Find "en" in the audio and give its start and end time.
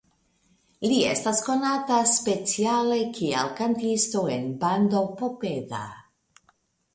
4.37-4.49